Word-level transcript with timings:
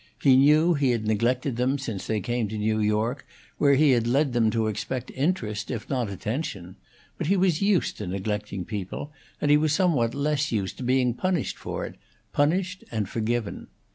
He 0.19 0.35
knew 0.35 0.73
he 0.73 0.89
had 0.89 1.05
neglected 1.05 1.57
them 1.57 1.77
since 1.77 2.07
they 2.07 2.21
came 2.21 2.47
to 2.47 2.57
New 2.57 2.79
York, 2.79 3.23
where 3.59 3.75
he 3.75 3.91
had 3.91 4.07
led 4.07 4.33
them 4.33 4.49
to 4.49 4.65
expect 4.65 5.11
interest, 5.11 5.69
if 5.69 5.91
not 5.91 6.09
attention; 6.09 6.75
but 7.19 7.27
he 7.27 7.37
was 7.37 7.61
used 7.61 7.97
to 7.99 8.07
neglecting 8.07 8.65
people, 8.65 9.11
and 9.39 9.51
he 9.51 9.57
was 9.57 9.73
somewhat 9.73 10.15
less 10.15 10.51
used 10.51 10.77
to 10.77 10.83
being 10.83 11.13
punished 11.13 11.55
for 11.59 11.85
it 11.85 11.97
punished 12.33 12.83
and 12.89 13.09
forgiven. 13.09 13.67